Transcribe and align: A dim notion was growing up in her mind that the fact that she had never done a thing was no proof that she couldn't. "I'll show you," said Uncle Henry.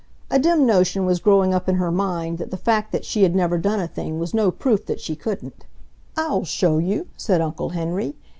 A 0.31 0.39
dim 0.39 0.65
notion 0.65 1.05
was 1.05 1.19
growing 1.19 1.53
up 1.53 1.69
in 1.69 1.75
her 1.75 1.91
mind 1.91 2.39
that 2.39 2.49
the 2.49 2.57
fact 2.57 2.91
that 2.91 3.05
she 3.05 3.21
had 3.21 3.35
never 3.35 3.59
done 3.59 3.79
a 3.79 3.87
thing 3.87 4.17
was 4.17 4.33
no 4.33 4.49
proof 4.49 4.87
that 4.87 4.99
she 4.99 5.15
couldn't. 5.15 5.63
"I'll 6.17 6.43
show 6.43 6.79
you," 6.79 7.05
said 7.17 7.39
Uncle 7.39 7.69
Henry. 7.69 8.15